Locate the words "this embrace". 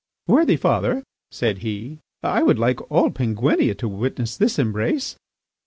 4.35-5.15